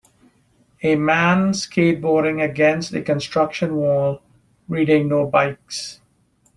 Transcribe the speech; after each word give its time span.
A 0.81 0.95
man 0.95 1.51
skateboarding 1.53 2.43
against 2.43 2.91
a 2.95 3.03
construction 3.03 3.75
wall 3.75 4.23
reading 4.67 5.07
No 5.09 5.27
Bikes. 5.27 6.01